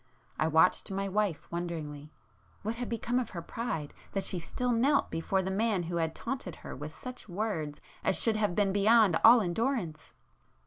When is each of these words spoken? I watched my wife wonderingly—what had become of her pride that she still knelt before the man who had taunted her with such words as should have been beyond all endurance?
I 0.39 0.47
watched 0.47 0.89
my 0.89 1.07
wife 1.07 1.45
wonderingly—what 1.51 2.73
had 2.77 2.89
become 2.89 3.19
of 3.19 3.29
her 3.29 3.41
pride 3.43 3.93
that 4.13 4.23
she 4.23 4.39
still 4.39 4.71
knelt 4.71 5.11
before 5.11 5.43
the 5.43 5.51
man 5.51 5.83
who 5.83 5.97
had 5.97 6.15
taunted 6.15 6.55
her 6.65 6.75
with 6.75 6.97
such 6.97 7.29
words 7.29 7.79
as 8.03 8.19
should 8.19 8.35
have 8.35 8.55
been 8.55 8.73
beyond 8.73 9.19
all 9.23 9.41
endurance? 9.41 10.13